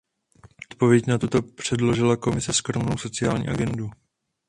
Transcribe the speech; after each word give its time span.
V 0.63 0.71
odpověď 0.71 1.07
na 1.07 1.17
to 1.17 1.41
předložila 1.41 2.17
Komise 2.17 2.53
skromnou 2.53 2.97
sociální 2.97 3.47
agendu. 3.47 3.91